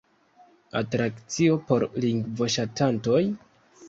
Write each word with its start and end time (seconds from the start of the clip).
Atrakcio 0.79 1.57
por 1.67 1.85
lingvoŝatantoj? 2.05 3.21